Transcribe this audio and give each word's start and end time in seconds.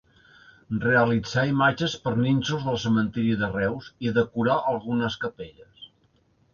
Realitzà 0.85 1.43
imatges 1.49 1.93
per 2.07 2.15
nínxols 2.23 2.65
del 2.71 2.81
cementiri 2.87 3.37
de 3.45 3.53
Reus, 3.53 3.93
i 4.09 4.17
decorà 4.19 4.61
algunes 4.75 5.23
capelles. 5.27 5.91